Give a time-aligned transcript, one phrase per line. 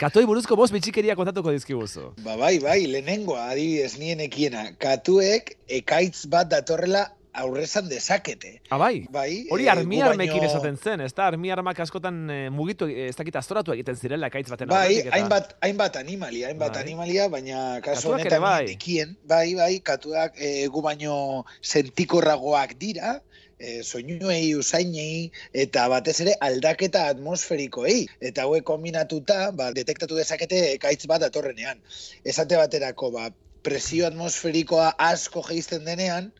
[0.00, 2.14] Katuei buruzko bost bitxikeria kontatuko dizkiguzu.
[2.24, 4.70] Ba, bai, bai, lehenengoa, adibidez, nien ekiena.
[4.80, 7.02] Katuek ekaitz bat datorrela
[7.36, 8.54] aurrezan dezakete.
[8.72, 9.04] Ah, bai?
[9.12, 11.26] Bai, Hori eh, armi gu armekin baino- esaten zen, ez da?
[11.30, 15.12] Armi armak askotan eh, mugitu, eh, ez dakit aztoratu egiten zirela ekaitz baten Bai, eta-
[15.18, 16.82] hainbat, hainbat animalia, hainbat Bai.
[16.82, 18.64] animalia, baina kasu Katuak honetan bai.
[18.72, 23.20] ekien, bai, bai, katuak e, gu baino sentikorragoak dira,
[23.60, 25.30] e, soinuei, usainei,
[25.64, 27.98] eta batez ere aldaketa atmosferikoei.
[28.30, 31.78] Eta hauek kombinatuta, ba, detektatu dezakete ekaitz bat datorrenean.
[32.24, 33.28] Esate baterako, ba,
[33.62, 36.32] presio atmosferikoa asko geizten denean,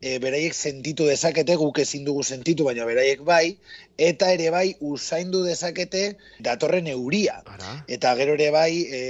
[0.00, 3.56] e, beraiek sentitu dezakete, guk ezin dugu sentitu, baina beraiek bai,
[3.98, 6.02] eta ere bai usaindu dezakete
[6.44, 7.40] datorren euria.
[7.54, 7.72] Ara.
[7.88, 9.00] Eta gero ere bai, e,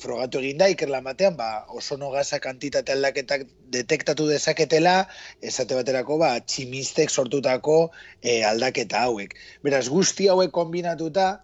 [0.00, 4.96] frogatu egin da, ikerlan batean, ba, ozono gaza kantitate aldaketak detektatu dezaketela,
[5.42, 7.78] esate baterako, ba, tximistek sortutako
[8.22, 9.36] e, aldaketa hauek.
[9.66, 11.34] Beraz, guzti hauek kombinatuta,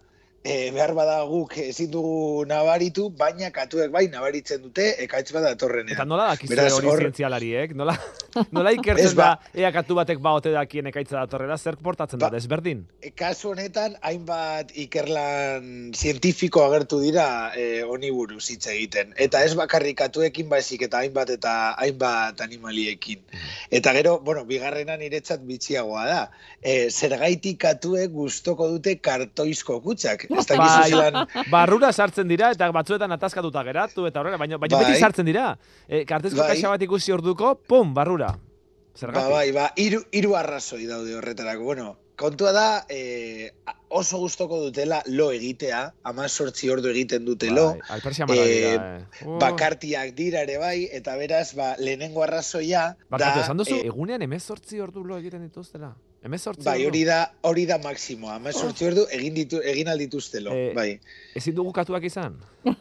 [0.43, 5.93] e, behar bada guk ezin dugu nabaritu, baina katuek bai nabaritzen dute ekaitz bat datorrenean.
[5.95, 7.75] Eta nola dakizue Beraz, hori hor- zientzialariek?
[7.77, 7.93] Nola,
[8.57, 12.29] nola ikertzen ba- da, ea katu batek ba ote dakien ekaitza datorrela, zer portatzen da,
[12.29, 12.85] Ba- desberdin?
[13.01, 19.13] E, kasu honetan, hainbat ikerlan zientifiko agertu dira e, honi buruz hitz egiten.
[19.17, 23.21] Eta ez bakarrik katuekin baizik eta hainbat eta hainbat animaliekin.
[23.69, 26.21] Eta gero, bueno, bigarrena niretzat bitxiagoa da.
[26.61, 30.27] E, zergaitik katuek gustoko dute kartoizko kutxak.
[30.37, 31.19] Ez da Bai, zelan...
[31.51, 34.85] barrura sartzen dira eta batzuetan ataskatuta geratu eta horrela, baina, baina Bai.
[34.85, 35.51] beti sartzen dira.
[35.87, 36.53] E, kartezko Bai.
[36.55, 38.31] kaxa bat ikusi orduko, pum, barrura.
[38.35, 38.47] Ba,
[38.97, 39.31] Zergatik?
[39.31, 41.63] bai, ba, hiru, hiru arrazoi daude horretarako.
[41.63, 43.51] Bueno, kontua da, e,
[43.91, 47.71] oso gustoko dutela lo egitea, ama sortzi ordu egiten dute lo.
[47.73, 49.25] Bai, alpersia mara dira, eh, eh.
[49.27, 53.45] Uh, bakartiak dira ere bai, eta beraz, ba, lehenengo arrazoia Barkatu, da...
[53.45, 55.95] esan duzu, eh, egunean emezortzi ordu lo egiten dituztela?
[56.21, 57.19] Emezortzi bai, hori da,
[57.49, 58.35] hori da maksimoa.
[58.37, 60.99] Ama sortzi ordu egin, ditu, egin aldituztelo, Eh, bai.
[61.35, 62.35] Ezin dugu katuak izan?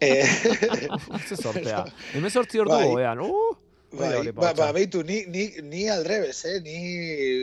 [0.00, 0.28] Eh,
[1.28, 1.86] Ze sortea.
[2.18, 2.88] Emezortzi ordu Bai.
[2.90, 3.54] goean, uh!
[3.96, 6.58] bai, ba, ba, beitu, ni, ni, ni aldrebes, eh?
[6.64, 6.76] Ni,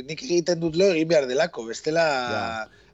[0.06, 2.06] nik egiten dut lo egin behar delako, bestela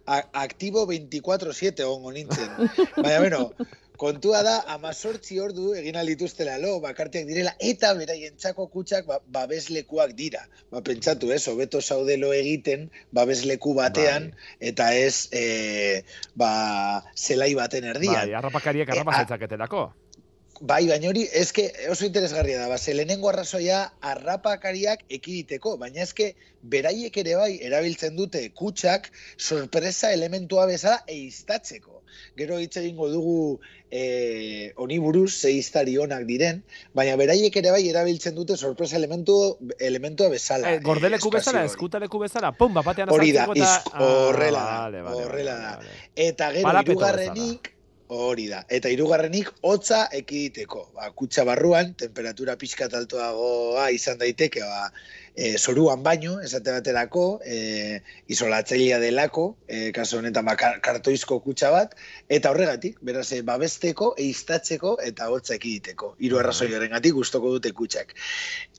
[0.08, 2.52] a- aktibo 24-7 ongo nintzen.
[2.96, 3.52] Baina, bueno,
[3.98, 10.46] kontua da, amazortzi ordu egin aldituztela lo, bakartiak direla, eta beraientzako kutsak ba, babeslekuak dira.
[10.72, 16.04] Ba, pentsatu, ez, hobeto zaudelo egiten babesleku batean, eta ez, e,
[16.36, 18.26] ba, zelai baten erdian.
[18.26, 19.86] Bai, arrapakariek Eh, arrapa a- zaitzaketelako.
[20.62, 27.18] Bai, baina hori, eske oso interesgarria da, ba, lehenengo arrazoia arrapakariak ekiditeko, baina eske beraiek
[27.18, 31.95] ere bai erabiltzen dute kutsak sorpresa elementua bezala eiztatzeko.
[32.38, 33.60] Gero hitz egingo dugu
[33.92, 39.58] eh, honi buruz ze iztari onak diren, baina beraiek ere bai erabiltzen dute sorpresa elementu
[39.80, 40.74] elementua bezala.
[40.74, 41.74] Eh, gordeleku eh, bezala, espazio hori.
[41.76, 44.00] eskutaleku bezala, pum, bapatean Hori da, azaltzeko eta...
[44.00, 45.80] iz- horrela da, vale, horrela da.
[46.16, 47.72] Eta gero Parapeto hirugarrenik
[48.08, 48.62] hori da.
[48.70, 50.90] Eta hirugarrenik hotza ekiditeko.
[50.96, 54.92] Ba, kutsa barruan temperatura pixkat altoagoa izan daiteke, ba,
[55.36, 58.02] e, zoruan baino, esate baterako, e,
[58.32, 61.96] isolatzailea delako, e, kaso honetan ba, kar- kartoizko kutsa bat,
[62.30, 66.16] eta horregatik, beraz, babesteko, eiztatzeko eta hotza ekiditeko.
[66.20, 68.14] Hiru arrazoi horrengatik gustoko dute kutsak.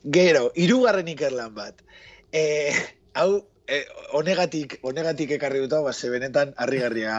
[0.03, 1.83] Gero, hirugarren ikerlan bat.
[2.31, 2.71] E,
[3.13, 3.83] hau, e,
[4.15, 7.17] honegatik, honegatik ekarri dut ba, ze benetan harrigarria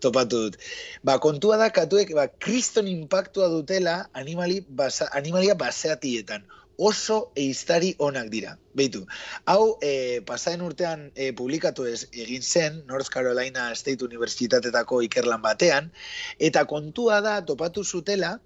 [0.00, 0.58] topatu dut.
[1.04, 6.48] Ba, kontua da, katuek, ba, kriston impactua dutela animali basa, animalia baseatietan
[6.82, 8.56] oso eiztari onak dira.
[8.74, 9.04] Beitu,
[9.46, 15.92] hau e, pasaren urtean e, publikatu ez egin zen North Carolina State Universitatetako ikerlan batean,
[16.40, 18.38] eta kontua da topatu zutela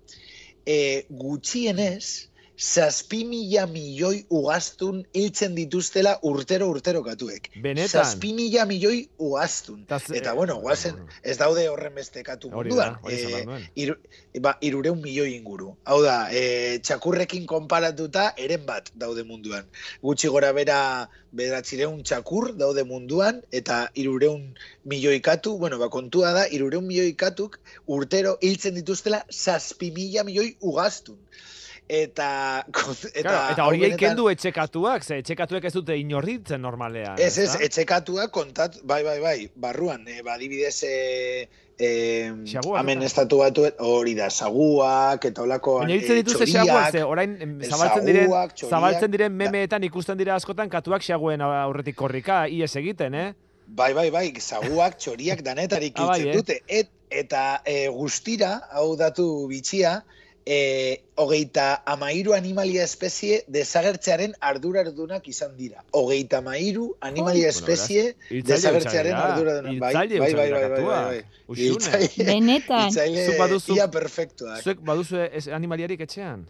[0.67, 7.51] e, gutxienez zazpi mila milioi ugaztun hiltzen dituztela urtero urtero katuek.
[7.63, 7.89] Benetan?
[8.05, 9.83] Zazpi mila milioi ugaztun.
[9.83, 12.97] Eta ze- Eta bueno, guazen, ez daude horren beste katu munduan.
[13.09, 13.69] Eh, nuen.
[13.77, 13.95] iru,
[14.41, 15.77] ba, irureun milioi inguru.
[15.85, 19.65] Hau da, e, txakurrekin konparatuta eren bat daude munduan.
[20.03, 26.47] Gutxi gora bera beratzireun txakur daude munduan, eta irureun milioi katu, bueno, ba, kontua da,
[26.49, 31.19] irureun milioi katuk urtero hiltzen dituztela zazpi mila milioi ugaztun.
[31.89, 32.65] Eta,
[33.15, 37.15] eta, Claro, eta benetan- kendu etxekatuak, ze etxekatuek ez dute inorritzen normalean.
[37.19, 37.63] Ez, ez, ezta?
[37.63, 41.49] etxekatua kontat, bai, bai, bai, barruan, e, badibidez, e,
[41.79, 41.91] e,
[42.51, 47.05] Xaguak hemen estatu batu, hori da, saguak, eta olako Baina hiltzen eh, dituzte xaguak, ze
[47.07, 47.39] orain
[47.71, 53.15] zabaltzen diren, txoriak, zabaltzen diren memeetan ikusten dira askotan katuak xaguen aurretik korrika, ies egiten,
[53.15, 53.33] eh?
[53.67, 56.35] Bai, bai, bai, zaguak, txoriak danetarik Ah, bai, eh?
[56.35, 56.61] dute.
[56.67, 60.01] Et, eta e, guztira, hau datu bitxia,
[60.47, 65.83] e, hogeita amairu animalia espezie desagertzearen arduradunak izan dira.
[65.93, 69.81] Hogeita amairu animalia espezie desagertzearen arduradunak.
[69.81, 71.09] Bai, bai, bai, bai, bai, katuak.
[71.09, 71.25] bai.
[71.49, 72.29] Uxune.
[72.31, 72.95] Benetan,
[73.75, 74.63] ia perfektuak.
[74.63, 76.47] Zuek baduzu ez animaliarik etxean?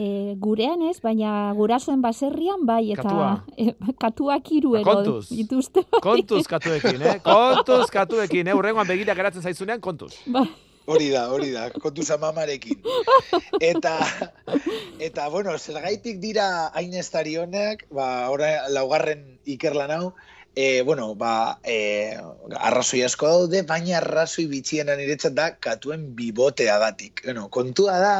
[0.00, 3.30] e, gurean ez, baina gurasoen baserrian bai, eta Katua.
[3.62, 5.28] e, katuak hiru ero Kontuz.
[5.32, 5.84] dituzte.
[6.00, 7.16] Kontuz katuekin, eh?
[7.26, 8.56] Kontuz katuekin, eh?
[8.56, 10.14] Urrengoan begira geratzen zaizunean, kontuz.
[10.30, 10.46] Ba,
[10.90, 12.80] Hori da, hori da, kontuz amamarekin.
[13.62, 13.94] Eta,
[14.98, 19.22] eta bueno, zergaitik dira hain estari honek, ba, ora, laugarren
[19.54, 20.12] ikerlan hau,
[20.56, 22.18] e, bueno, ba, e,
[22.58, 27.22] arrazoi asko daude, baina arrazoi bitxiena niretzat da katuen bibotea datik.
[27.24, 28.16] Bueno, kontua da,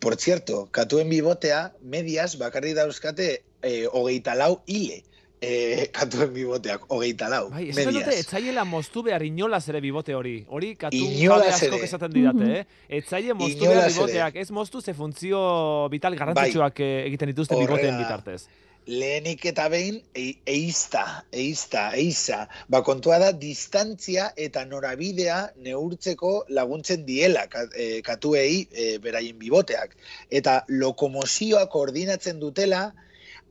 [0.00, 3.30] por cierto, katuen bibotea, medias, bakarri dauzkate,
[3.62, 5.04] e, hogeita lau hile.
[5.40, 8.24] E, katuen biboteak, hogeita lau, Bai, esaten dute, medias.
[8.26, 10.44] etzaiela moztu behar inolaz ere bibote hori.
[10.48, 11.84] Hori katu jabe askok ere.
[11.86, 12.64] esaten didate, eh?
[12.98, 14.00] Etzaile moztu behar Inolaz ere.
[14.00, 14.36] biboteak.
[14.42, 18.02] Ez moztu ze funtzio vital garrantzitsuak eh, egiten dituzte Horrela biboteen da.
[18.02, 18.48] bitartez.
[18.88, 22.48] lehenik eta behin e, eizta, eizta, eiza.
[22.72, 29.92] Ba, kontua da, distantzia eta norabidea neurtzeko laguntzen diela ka- e, katuei e, beraien biboteak.
[30.30, 32.94] Eta lokomozioa koordinatzen dutela,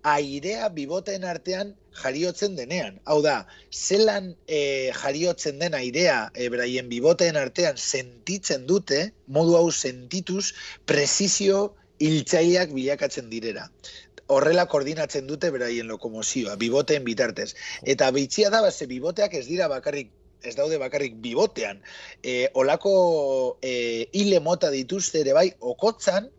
[0.07, 2.99] airea biboteen artean jariotzen denean.
[3.05, 3.37] Hau da,
[3.73, 10.53] zelan e, jariotzen den airea e, beraien biboteen artean sentitzen dute, modu hau sentituz,
[10.85, 13.69] presizio hiltzaileak bilakatzen direra
[14.27, 17.53] horrela koordinatzen dute beraien lokomozioa, biboteen bitartez.
[17.87, 20.11] Eta bitxia da, ze biboteak ez dira bakarrik
[20.43, 21.79] ez daude bakarrik bibotean.
[22.21, 26.29] E, olako e, hile mota dituzte ere bai okotzan,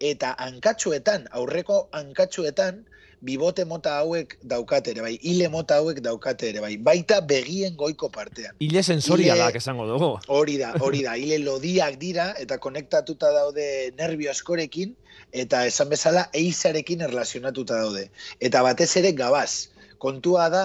[0.00, 2.84] eta hankatxoetan, aurreko hankatxoetan,
[3.22, 8.08] bibote mota hauek daukate ere bai, hile mota hauek daukate ere bai, baita begien goiko
[8.08, 8.54] partean.
[8.60, 10.18] Ile sensorialak Ile- esango dugu.
[10.28, 14.94] Hori da, hori da, hile lodiak dira eta konektatuta daude nerbio askorekin
[15.32, 18.08] eta esan bezala eizarekin erlazionatuta daude.
[18.40, 19.68] Eta batez ere gabaz.
[19.98, 20.64] Kontua da,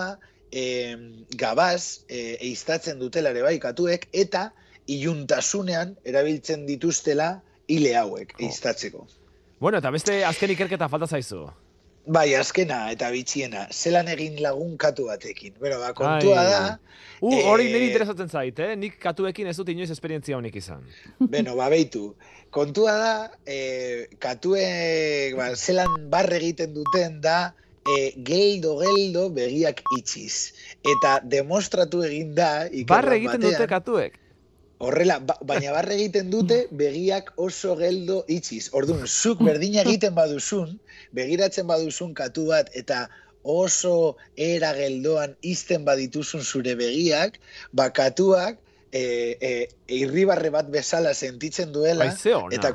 [0.52, 0.96] e,
[1.36, 4.52] gabaz e, eiztatzen dutela ere bai katuek eta
[4.88, 8.46] iluntasunean erabiltzen dituztela hile hauek Jo.
[8.48, 9.08] eiztatzeko.
[9.60, 11.46] Bueno, eta beste azken ikerketa falta zaizu.
[12.06, 15.56] Bai, azkena eta bitxiena, zelan egin lagun katu batekin.
[15.60, 16.52] Bueno, ba, kontua Ai.
[16.52, 16.64] da,
[17.22, 18.74] Uh, hori Eh, niri interesatzen zait, eh?
[18.76, 20.84] Nik katuekin ez dut inoiz esperientzia honik izan.
[21.34, 22.10] Beno, ba, beitu.
[22.54, 23.14] Kontua da,
[23.48, 23.60] e,
[24.20, 27.54] katuek, ba, zelan barre egiten duten da,
[27.88, 30.54] e, geldo, geldo begiak itxiz.
[30.84, 34.20] Eta demostratu egin da, Barre egiten batean, dute katuek.
[34.84, 38.70] Horrela, ba, baina barre egiten dute begiak oso geldo itxiz.
[38.76, 40.80] Orduan, zuk berdina egiten baduzun,
[41.16, 43.06] begiratzen baduzun katu bat, eta
[43.46, 47.38] oso era geldoan izten badituzun zure begiak,
[47.72, 48.58] ba katuak
[48.92, 49.04] e,
[49.40, 49.52] e,
[49.94, 52.10] irribarre bat bezala sentitzen duela,
[52.52, 52.74] eta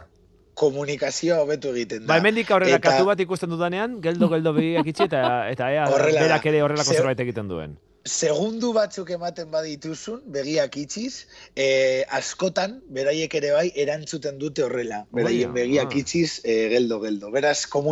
[0.61, 2.13] komunikazioa hobetu egiten da.
[2.13, 6.27] Ba, hemendik aurrera Eta- katu bat ikusten dudanean, geldo-geldo begiak itxi eta, eta ea, Horrela
[6.27, 7.79] berak ere horrelako Ze- zerbait egiten duen.
[8.05, 11.27] Segundu batzuk ematen badituzun, begiak itxiz,
[11.57, 15.05] e, askotan, beraiek ere bai, erantzuten dute horrela.
[15.13, 17.31] Beraien begiak itxiz, e, geldo, geldo.
[17.31, 17.83] Beraz, ba.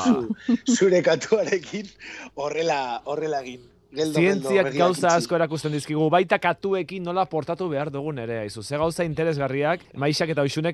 [0.00, 1.86] baduzu zure katuarekin,
[2.34, 3.70] horrela, horrela egin.
[3.94, 8.62] Geldo, Zientziak gauza asko erakusten dizkigu, baita katuekin nola portatu behar dugun ere, aizu.
[8.66, 10.72] Ze gauza interesgarriak, maixak eta oixunek